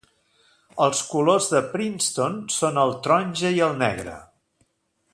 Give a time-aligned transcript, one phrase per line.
[0.85, 4.19] Els colors de Princeton són el taronja i el negre.